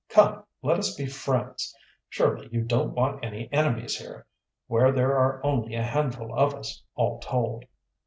[0.09, 1.75] Come, let us be friends.
[2.09, 4.25] Surely you don't want any enemies here,
[4.65, 7.65] where there are only a handful of us, all told."